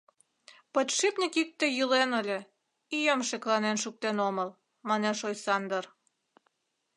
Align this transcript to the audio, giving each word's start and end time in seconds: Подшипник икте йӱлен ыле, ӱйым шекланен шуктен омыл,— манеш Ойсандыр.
Подшипник 0.73 1.33
икте 1.41 1.65
йӱлен 1.77 2.09
ыле, 2.21 2.39
ӱйым 2.97 3.21
шекланен 3.29 3.77
шуктен 3.83 4.17
омыл,— 4.27 4.49
манеш 4.87 5.19
Ойсандыр. 5.27 5.85